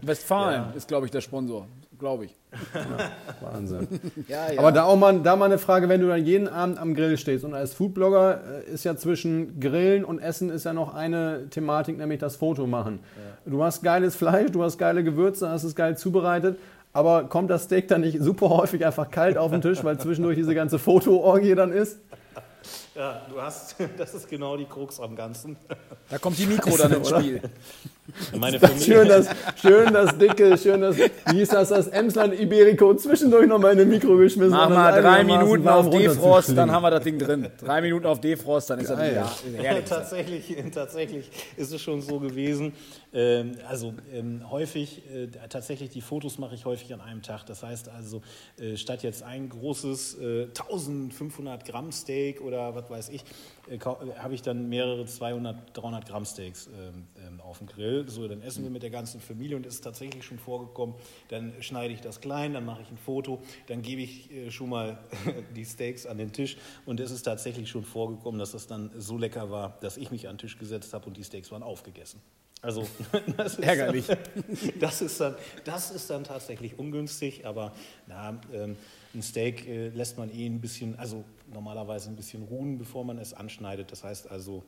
[0.00, 0.72] Westfalen ja.
[0.74, 1.66] ist, glaube ich, der Sponsor
[2.02, 2.36] glaube ich.
[2.74, 3.86] Ja, Wahnsinn.
[4.28, 4.58] ja, ja.
[4.58, 7.16] Aber da auch mal, da mal eine Frage, wenn du dann jeden Abend am Grill
[7.16, 11.48] stehst und als Foodblogger äh, ist ja zwischen Grillen und Essen ist ja noch eine
[11.50, 12.98] Thematik, nämlich das Foto machen.
[13.46, 16.58] Du hast geiles Fleisch, du hast geile Gewürze, hast es geil zubereitet,
[16.92, 20.36] aber kommt das Steak dann nicht super häufig einfach kalt auf den Tisch, weil zwischendurch
[20.36, 22.00] diese ganze Fotoorgie dann ist?
[22.94, 25.56] Ja, du hast, das ist genau die Krux am Ganzen.
[26.10, 27.40] Da kommt die Mikro dann ins Spiel.
[28.36, 29.28] Meine das schön, das,
[29.60, 33.88] schön das dicke, schön das, wie hieß das, das Emsland Iberico zwischendurch nochmal in ein
[33.88, 34.50] Mikro geschmissen.
[34.50, 37.48] Mach mal drei Minuten auf Defrost, dann haben wir das Ding drin.
[37.58, 39.14] Drei Minuten auf Defrost, dann ist Geil.
[39.14, 42.74] das wieder ja, tatsächlich, tatsächlich ist es schon so gewesen.
[43.14, 47.44] Ähm, also ähm, häufig, äh, tatsächlich die Fotos mache ich häufig an einem Tag.
[47.44, 48.22] Das heißt also,
[48.58, 53.24] äh, statt jetzt ein großes äh, 1500 Gramm Steak oder was weiß ich,
[53.68, 58.08] äh, habe ich dann mehrere 200, 300 Gramm Steaks ähm, ähm, auf dem Grill.
[58.08, 60.94] So, dann essen wir mit der ganzen Familie und es ist tatsächlich schon vorgekommen.
[61.28, 64.70] Dann schneide ich das klein, dann mache ich ein Foto, dann gebe ich äh, schon
[64.70, 64.98] mal
[65.56, 69.18] die Steaks an den Tisch und es ist tatsächlich schon vorgekommen, dass das dann so
[69.18, 72.20] lecker war, dass ich mich an den Tisch gesetzt habe und die Steaks waren aufgegessen.
[72.62, 72.86] Also
[73.36, 74.06] das ist ärgerlich.
[74.06, 74.18] Dann,
[74.80, 77.72] das, ist dann, das ist dann tatsächlich ungünstig, aber
[78.06, 78.76] na, ähm,
[79.14, 83.18] ein Steak äh, lässt man eh ein bisschen, also normalerweise ein bisschen ruhen, bevor man
[83.18, 83.92] es anschneidet.
[83.92, 84.64] Das heißt also,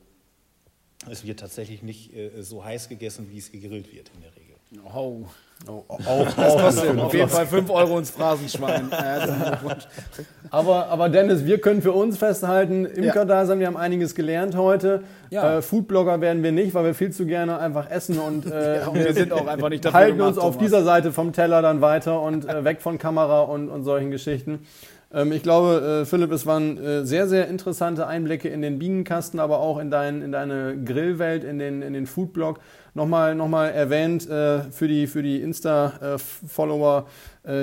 [1.11, 4.55] es wird tatsächlich nicht äh, so heiß gegessen, wie es gegrillt wird in der Regel.
[4.85, 5.27] Oh.
[5.67, 8.91] Oh, oh, auch, das kostet auf jeden Fall 5 Euro ins Phrasenschwein.
[10.51, 15.05] aber, aber Dennis, wir können für uns festhalten, Imkerdasein, wir haben einiges gelernt heute.
[15.31, 15.59] Ja.
[15.59, 18.89] Äh, Foodblogger werden wir nicht, weil wir viel zu gerne einfach essen und, äh, ja,
[18.89, 20.67] und wir, sind auch einfach nicht dafür halten gemacht, uns auf Thomas.
[20.67, 24.67] dieser Seite vom Teller dann weiter und äh, weg von Kamera und, und solchen Geschichten.
[25.15, 29.39] Ähm, ich glaube, äh, Philipp, es waren äh, sehr, sehr interessante Einblicke in den Bienenkasten,
[29.39, 32.59] aber auch in, dein, in deine Grillwelt, in den, in den Foodblog.
[32.95, 37.07] Nochmal, nochmal erwähnt äh, für die, für die Insta-Follower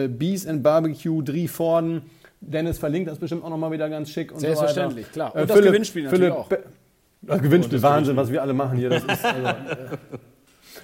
[0.09, 2.03] Bees and Barbecue Drie Vorden.
[2.39, 5.33] Dennis verlinkt das bestimmt auch nochmal wieder ganz schick und Selbstverständlich, so klar.
[5.33, 6.49] Und Und das Gewinnspiel natürlich auch.
[7.23, 8.89] Das Gewinnspiel, Wahnsinn, was wir alle machen hier.
[8.89, 9.97] Das ist, also, äh,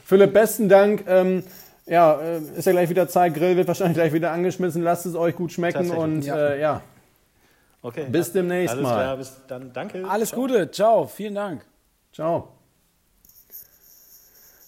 [0.04, 1.04] Philipp, besten Dank.
[1.08, 1.44] Ähm,
[1.88, 3.34] ja, äh, ist ja gleich wieder Zeit.
[3.34, 4.84] Grill wird wahrscheinlich gleich wieder angeschmissen.
[4.84, 6.36] Lasst es euch gut schmecken und Ja.
[6.50, 6.82] Äh, ja,
[7.84, 8.08] Okay.
[8.10, 8.94] Bis demnächst Alles mal.
[8.96, 9.72] klar, bis dann.
[9.72, 10.04] Danke.
[10.10, 10.42] Alles Ciao.
[10.42, 11.62] Gute, ciao, vielen Dank.
[12.12, 12.50] ciao.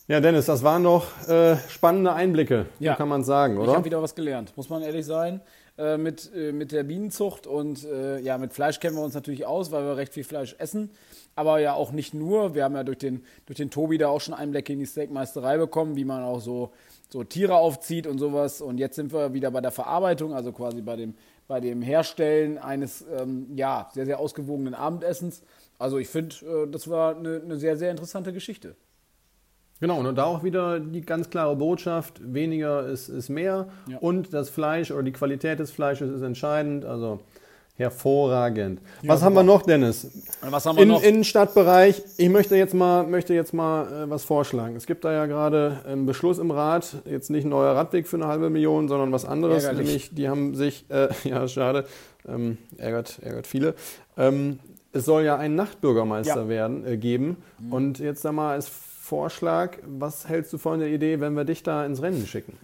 [0.07, 2.93] Ja, Dennis, das waren doch äh, spannende Einblicke, Ja.
[2.93, 3.73] so kann man sagen, Ich oder?
[3.73, 5.41] habe wieder was gelernt, muss man ehrlich sein.
[5.79, 9.45] Äh, mit, äh, mit der Bienenzucht und äh, ja, mit Fleisch kennen wir uns natürlich
[9.45, 10.89] aus, weil wir recht viel Fleisch essen.
[11.35, 12.53] Aber ja auch nicht nur.
[12.53, 15.57] Wir haben ja durch den, durch den Tobi da auch schon Einblicke in die Steakmeisterei
[15.57, 16.73] bekommen, wie man auch so,
[17.07, 18.59] so Tiere aufzieht und sowas.
[18.59, 21.13] Und jetzt sind wir wieder bei der Verarbeitung, also quasi bei dem,
[21.47, 25.43] bei dem Herstellen eines ähm, ja, sehr, sehr ausgewogenen Abendessens.
[25.77, 28.75] Also ich finde, äh, das war eine, eine sehr, sehr interessante Geschichte.
[29.79, 33.97] Genau, und da auch wieder die ganz klare Botschaft, weniger ist, ist mehr Ja.
[33.99, 37.19] und das Fleisch oder die Qualität des Fleisches ist entscheidend, also
[37.77, 38.81] hervorragend.
[39.03, 40.07] Was haben wir noch, Dennis?
[40.41, 41.01] Was haben wir Im noch?
[41.01, 44.75] Innenstadtbereich, ich möchte jetzt mal, möchte jetzt mal äh, was vorschlagen.
[44.75, 48.17] Es gibt da ja gerade einen Beschluss im Rat, jetzt nicht ein neuer Radweg für
[48.17, 49.63] eine halbe Million, sondern was anderes.
[49.63, 49.87] Ärgerlich.
[49.87, 51.85] Nämlich, die haben sich, äh, ja, schade,
[52.27, 53.73] ähm, ärgert, ärgert viele.
[54.17, 54.59] Ähm,
[54.91, 56.43] es soll ja einen Nachtbürgermeister Ja.
[56.43, 56.49] Mhm.
[56.49, 57.37] werden, äh, geben.
[57.69, 58.69] Und jetzt sag mal als
[59.09, 62.55] Vorschlag, was hältst du von der Idee, wenn wir dich da ins Rennen schicken?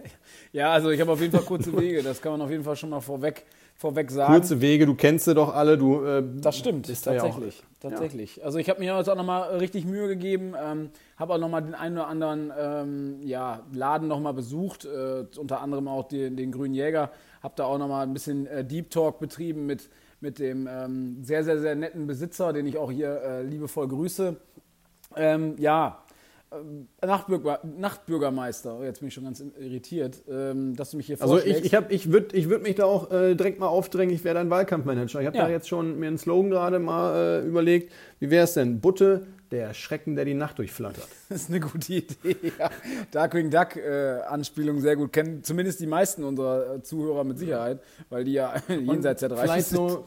[0.52, 2.76] Ja, also ich habe auf jeden Fall kurze Wege, das kann man auf jeden Fall
[2.76, 4.32] schon mal vorweg, vorweg sagen.
[4.32, 7.64] Kurze Wege, du kennst sie doch alle, du äh, Das stimmt, bist da ja tatsächlich.
[7.80, 8.44] tatsächlich.
[8.44, 11.74] Also ich habe mir jetzt auch nochmal richtig Mühe gegeben, ähm, habe auch nochmal den
[11.74, 16.74] einen oder anderen ähm, ja, Laden nochmal besucht, äh, unter anderem auch den, den Grünen
[16.74, 17.10] Jäger,
[17.42, 21.42] habe da auch nochmal ein bisschen äh, Deep Talk betrieben mit, mit dem ähm, sehr,
[21.42, 24.36] sehr, sehr netten Besitzer, den ich auch hier äh, liebevoll grüße.
[25.16, 26.02] Ähm, ja,
[27.04, 31.34] Nachtbürger, Nachtbürgermeister, oh, jetzt bin ich schon ganz irritiert, ähm, dass du mich hier Also
[31.34, 31.60] vorschlägst.
[31.60, 34.24] ich, ich, hab- ich würde ich würd mich da auch äh, direkt mal aufdrängen, ich
[34.24, 35.20] wäre dein Wahlkampfmanager.
[35.20, 35.44] Ich habe Ja.
[35.44, 37.92] da jetzt schon mir einen Slogan gerade mal äh, überlegt.
[38.20, 38.80] Wie wäre es denn?
[38.80, 41.06] Butte, der Schrecken, der die Nacht durchflattert.
[41.28, 42.36] Das ist eine gute Idee.
[42.58, 42.70] Ja.
[43.10, 45.12] Darkwing Duck äh, Anspielung sehr gut.
[45.12, 49.44] Kennen zumindest die meisten unserer äh, Zuhörer mit Sicherheit, weil die ja jenseits der 30
[49.50, 49.76] Vielleicht sind.
[49.76, 50.06] so,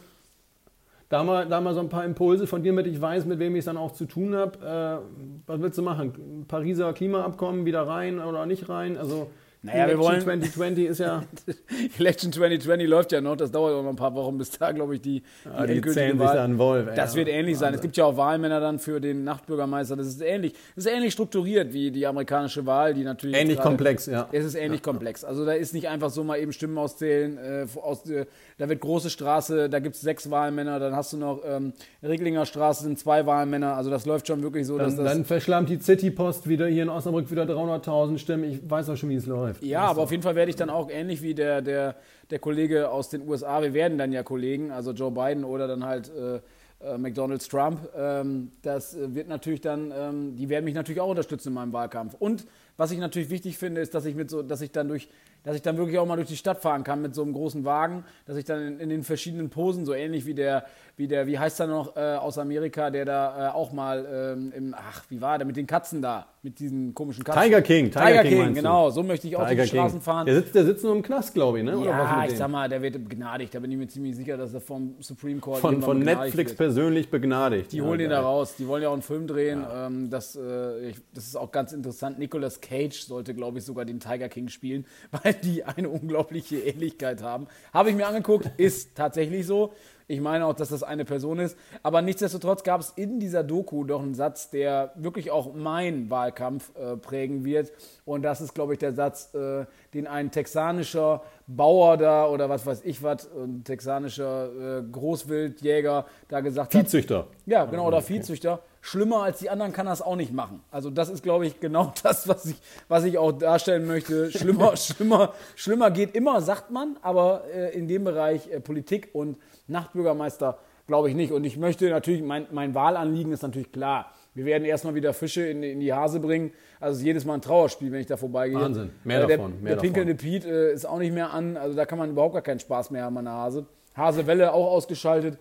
[1.10, 3.56] da mal, da mal so ein paar Impulse von dir, damit ich weiß, mit wem
[3.56, 4.60] ich es dann auch zu tun habe.
[4.60, 6.46] Äh, was willst du machen?
[6.48, 8.96] Pariser Klimaabkommen wieder rein oder nicht rein?
[8.96, 9.28] Also
[9.62, 11.24] Naja, wir Election wollen- 2020 ist ja,
[12.00, 14.96] Election 2020 läuft ja noch, das dauert auch noch ein paar Wochen, bis da, glaube
[14.96, 15.22] ich, die,
[15.54, 16.88] Ah, die zählen sich Wahl- an Wolf.
[16.88, 16.96] ey.
[16.96, 17.70] Das Ja, wird ähnlich sein.
[17.74, 17.82] Es Wahnsinn.
[17.82, 19.98] gibt ja auch Wahlmänner dann für den Nachtbürgermeister.
[19.98, 20.54] Das ist ähnlich.
[20.76, 23.36] Das ist ähnlich strukturiert wie die amerikanische Wahl, die natürlich.
[23.36, 24.30] Ähnlich gerade- komplex, ja.
[24.32, 25.26] Es ist ähnlich komplex.
[25.26, 27.38] Also da ist nicht einfach so mal eben Stimmen auszählen.
[27.38, 28.28] Äh, aus, äh,
[28.60, 32.46] da wird große Straße, da gibt es sechs Wahlmänner, dann hast du noch ähm, Reglinger
[32.46, 33.76] Straße sind zwei Wahlmänner.
[33.76, 35.14] Also das läuft schon wirklich so, dass Dann, das.
[35.16, 38.46] dann verschlammt die Citypost wieder hier in Osnabrück wieder 300.000 Stimmen.
[38.46, 39.49] Ich weiß auch schon, wie es läuft.
[39.62, 41.96] Ja, aber auf jeden Fall werde ich dann auch ähnlich wie der, der,
[42.30, 45.86] der Kollege aus den USA, wir werden dann ja Kollegen, also Joe Biden oder dann
[45.86, 46.40] halt äh,
[46.82, 51.10] äh, McDonalds Trump, ähm, das äh, wird natürlich dann, ähm, die werden mich natürlich auch
[51.10, 52.16] unterstützen in meinem Wahlkampf.
[52.18, 52.46] Und
[52.78, 55.10] was ich natürlich wichtig finde, ist, dass ich mit so, dass ich dann durch,
[55.44, 57.66] dass ich dann wirklich auch mal durch die Stadt fahren kann mit so einem großen
[57.66, 60.66] Wagen, dass ich dann in, in den verschiedenen Posen, so ähnlich wie der,
[60.98, 64.52] wie der, wie heißt er noch äh, aus Amerika, der da äh, auch mal ähm,
[64.56, 67.42] im, ach, wie war der, mit den Katzen da, mit diesen komischen Katzen.
[67.44, 70.26] Tiger King, Tiger, Tiger King, King genau, so möchte ich auch durch die Straßen fahren.
[70.26, 71.78] Der sitzt, der sitzt nur im Knast, glaube ich, ne?
[71.78, 73.56] Oder Ja, ich sag mal, der wird begnadigt.
[73.56, 76.58] Da bin ich mir ziemlich sicher, dass er vom Supreme Court von, von Netflix wird.
[76.58, 77.72] persönlich begnadigt.
[77.72, 78.18] Die Ja, holen ihn geil.
[78.18, 78.56] da raus.
[78.58, 79.66] Die wollen ja auch einen Film drehen.
[79.74, 82.20] Ähm, das, äh, ich, das ist auch ganz interessant.
[82.20, 87.22] Nicolas Cage sollte, glaube ich, sogar den Tiger King spielen, weil die eine unglaubliche Ähnlichkeit
[87.22, 87.48] haben.
[87.74, 89.74] Habe ich mir angeguckt, ist tatsächlich so.
[90.10, 91.56] Ich meine auch, dass das eine Person ist.
[91.84, 96.72] Aber nichtsdestotrotz gab es in dieser Doku doch einen Satz, der wirklich auch meinen Wahlkampf
[96.76, 97.72] äh, prägen wird.
[98.06, 102.66] Und das ist, glaube ich, der Satz, äh, den ein texanischer Bauer da oder was
[102.66, 106.82] weiß ich was, ein texanischer äh, Großwildjäger da gesagt hat.
[106.82, 107.28] Viehzüchter.
[107.46, 108.62] Ja, genau, oder Viehzüchter.
[108.82, 110.62] Schlimmer als die anderen kann er es auch nicht machen.
[110.72, 112.56] Also das ist, glaube ich, genau das, was ich,
[112.88, 114.32] was ich auch darstellen möchte.
[114.32, 119.38] Schlimmer, schlimmer, schlimmer geht immer, sagt man, aber äh, in dem Bereich äh, Politik und
[119.68, 121.32] Nachtbürgermeister glaube ich nicht.
[121.32, 124.12] Und ich möchte natürlich, mein, mein Wahlanliegen ist natürlich klar.
[124.34, 126.52] Wir werden erstmal wieder Fische in, in die Hase bringen.
[126.80, 128.60] Also jedes Mal ein Trauerspiel, wenn ich da vorbeigehe.
[128.60, 128.92] Wahnsinn.
[129.04, 131.58] Mehr Äh, der, davon, mehr der pinkelnde Piet äh, ist auch nicht mehr an.
[131.58, 133.66] Also da kann man überhaupt gar keinen Spaß mehr haben an der Hase.
[133.96, 135.38] Hasewelle auch ausgeschaltet.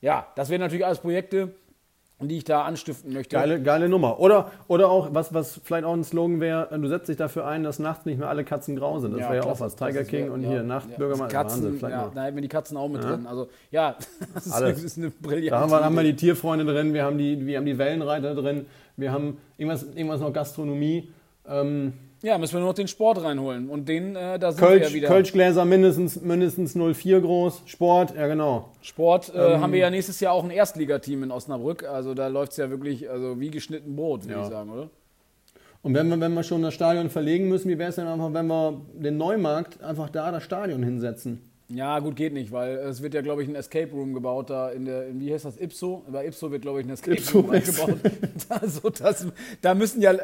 [0.00, 1.54] Ja, das wären natürlich alles Projekte,
[2.28, 3.36] die ich da anstiften möchte.
[3.36, 4.20] Geile, geile Nummer.
[4.20, 7.62] Oder, oder auch, was, was vielleicht auch ein Slogan wäre, du setzt dich dafür ein,
[7.62, 9.12] dass nachts nicht mehr alle Katzen grau sind.
[9.12, 9.76] Das wäre ja auch was.
[9.76, 10.62] Tiger King wär- und ja, hier ja.
[10.62, 11.36] Nachtbürgermeister.
[11.36, 13.26] Katzen, Wahnsinn, vielleicht ja, da hätten wir die Katzen auch mit drin.
[13.26, 13.96] Also ja,
[14.34, 14.84] das ist, eine, Alles.
[14.84, 17.58] ist eine brillante Da haben wir, haben wir die Tierfreunde drin, wir haben die, wir
[17.58, 21.08] haben die Wellenreiter drin, wir haben irgendwas, irgendwas noch Gastronomie.
[21.48, 23.68] Ähm, Ja, müssen wir nur noch den Sport reinholen.
[23.68, 25.08] Und den, äh, da sind Kölsch, wir ja wieder.
[25.08, 27.62] Kölschgläser mindestens, mindestens 04 groß.
[27.66, 28.68] Sport, ja genau.
[28.80, 29.60] Sport äh, Ähm.
[29.60, 31.82] haben wir ja nächstes Jahr auch ein Erstligateam in Osnabrück.
[31.84, 34.42] Also da läuft es ja wirklich also wie geschnitten Brot, würde Ja.
[34.42, 34.88] ich sagen, oder?
[35.82, 38.32] Und wenn wir, wenn wir schon das Stadion verlegen müssen, wie wäre es denn einfach,
[38.32, 41.50] wenn wir den Neumarkt einfach da das Stadion hinsetzen?
[41.74, 44.70] Ja, gut, geht nicht, weil es wird ja, glaube ich, ein Escape Room gebaut da
[44.70, 46.04] in der, in, wie heißt das, Ipso?
[46.10, 47.98] Bei Ipso wird, glaube ich, ein Escape Ipso Room eingebaut.
[48.48, 49.26] also das,
[49.60, 50.18] da müssen ja, äh,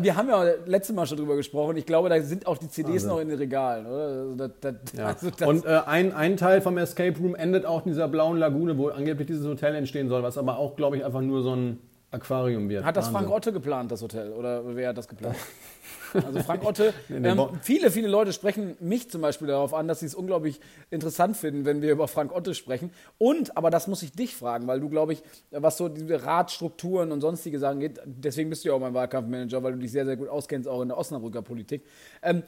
[0.00, 2.92] wir haben ja letztes Mal schon drüber gesprochen, ich glaube, da sind auch die CDs
[2.94, 3.08] Wahnsinn.
[3.10, 4.06] noch in den Regalen, oder?
[4.06, 5.06] Also das, das, Ja.
[5.06, 8.76] also und äh, ein, ein Teil vom Escape Room endet auch in dieser blauen Lagune,
[8.76, 11.78] wo angeblich dieses Hotel entstehen soll, was aber auch, glaube ich, einfach nur so ein
[12.12, 12.84] Aquarium wird.
[12.84, 13.08] Hat das.
[13.08, 14.32] Frank Otte geplant, das Hotel?
[14.32, 15.36] Oder wer hat das geplant?
[16.14, 20.06] Also Frank Otte, ähm, viele, viele Leute sprechen mich zum Beispiel darauf an, dass sie
[20.06, 22.90] es unglaublich interessant finden, wenn wir über Frank Otte sprechen.
[23.16, 27.12] Und, aber das muss ich dich fragen, weil du, glaube ich, was so diese Ratstrukturen
[27.12, 30.04] und sonstige Sachen geht, deswegen bist du ja auch mein Wahlkampfmanager, weil du dich sehr,
[30.04, 31.82] sehr gut auskennst, auch in der Osnabrücker Politik.
[32.22, 32.42] Ähm,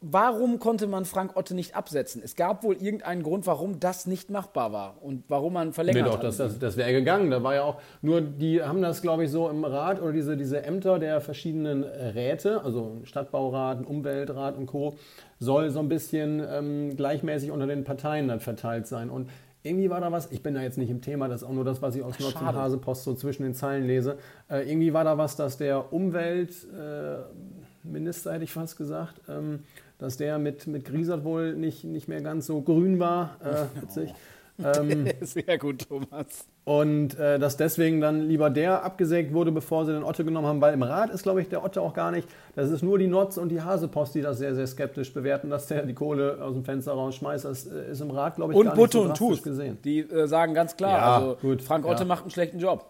[0.00, 2.20] warum konnte man Frank Otte nicht absetzen?
[2.24, 6.06] Es gab wohl irgendeinen Grund, warum das nicht machbar war und warum man Nee, verlängert
[6.08, 6.24] doch, hat.
[6.24, 7.30] das, das, das wäre gegangen.
[7.30, 10.36] Da war ja auch, nur die haben das, glaube ich, so im Rat oder diese,
[10.36, 14.96] diese Ämter der verschiedenen Räte, also Stadtbaurat, Umweltrat und Co.,
[15.38, 19.08] soll so ein bisschen ähm, gleichmäßig unter den Parteien dann verteilt sein.
[19.08, 19.30] Und
[19.62, 21.64] irgendwie war da was, ich bin da jetzt nicht im Thema, das ist auch nur
[21.64, 22.58] das, was ich aus Notz und schade.
[22.58, 24.18] Hasepost so zwischen den Zeilen lese.
[24.48, 29.60] Äh, irgendwie war da was, dass der Umweltminister, äh, Minister, hätte ich fast gesagt, ähm,
[29.98, 33.36] dass der mit, mit Griesert wohl nicht, nicht mehr ganz so grün war.
[33.44, 34.14] Äh, witzig.
[34.60, 36.44] Ähm, Sehr gut, Thomas.
[36.64, 40.60] und äh, dass deswegen dann lieber der abgesägt wurde, bevor sie den Otte genommen haben,
[40.60, 42.26] weil im Rat ist, glaube ich, der Otte auch gar nicht.
[42.56, 45.66] Das ist nur die Notz und die Hasepost, die das sehr, sehr skeptisch bewerten, dass
[45.68, 47.44] der die Kohle aus dem Fenster rausschmeißt.
[47.44, 49.44] Das äh, ist im Rat, glaube ich, Und gar Butte nicht so und Tust.
[49.44, 49.78] gesehen.
[49.84, 52.06] Die äh, sagen ganz klar, Ja, also gut, Frank Otte ja.
[52.06, 52.84] macht einen schlechten Job.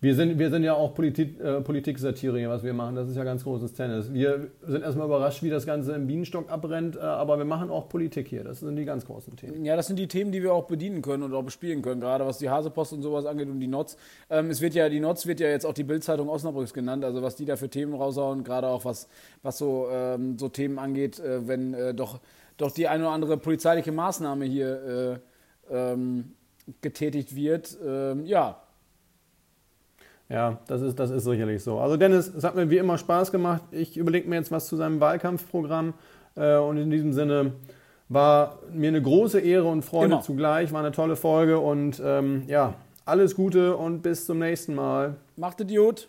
[0.00, 2.94] Wir sind, wir sind ja auch Politik, äh, Politik-Satire was wir machen.
[2.94, 4.12] Das ist ja ganz großes Tennis.
[4.12, 7.88] Wir sind erstmal überrascht, wie das Ganze im Bienenstock abbrennt, äh, aber wir machen auch
[7.88, 8.44] Politik hier.
[8.44, 9.64] Das sind die ganz großen Themen.
[9.64, 12.24] Ja, das sind die Themen, die wir auch bedienen können und auch bespielen können, gerade
[12.24, 13.96] was die Hasepost und sowas angeht und die Notz.
[14.30, 17.20] Ähm, es wird ja, die Notz wird ja jetzt auch die Bildzeitung Osnabrücks genannt, also
[17.20, 19.08] was die da für Themen raushauen, gerade auch was,
[19.42, 22.20] was so, ähm, so Themen angeht, äh, wenn äh, doch,
[22.56, 25.20] doch die eine oder andere polizeiliche Maßnahme hier
[25.72, 26.34] äh, ähm,
[26.82, 27.76] getätigt wird.
[27.84, 28.62] Ähm, ja,
[30.28, 31.78] Ja, das ist, das ist sicherlich so.
[31.78, 33.62] Also Dennis, es hat mir wie immer Spaß gemacht.
[33.70, 35.94] Ich überlege mir jetzt was zu seinem Wahlkampfprogramm.
[36.36, 37.52] Äh, und in diesem Sinne
[38.08, 40.22] war mir eine große Ehre und Freude Immer.
[40.22, 40.72] zugleich.
[40.72, 42.74] War eine tolle Folge und ähm, ja,
[43.06, 45.16] alles Gute und bis zum nächsten Mal.
[45.36, 46.08] macht Idiot.